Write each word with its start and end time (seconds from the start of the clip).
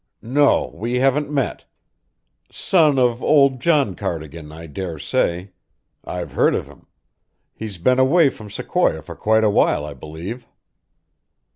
"No, 0.23 0.71
we 0.73 0.95
haven't 0.95 1.29
met. 1.29 1.65
Son 2.51 2.97
of 2.97 3.21
old 3.21 3.59
John 3.59 3.93
Cardigan, 3.93 4.51
I 4.51 4.65
dare 4.65 4.97
say. 4.97 5.51
I've 6.03 6.31
heard 6.31 6.55
of 6.55 6.65
him. 6.65 6.87
He's 7.53 7.77
been 7.77 7.99
away 7.99 8.29
from 8.29 8.49
Sequoia 8.49 9.03
for 9.03 9.15
quite 9.15 9.43
a 9.43 9.51
while, 9.51 9.85
I 9.85 9.93
believe." 9.93 10.47